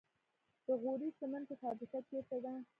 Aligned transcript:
د 0.65 0.67
غوري 0.81 1.09
سمنټو 1.19 1.53
فابریکه 1.61 1.99
چیرته 2.09 2.37
ده؟ 2.43 2.53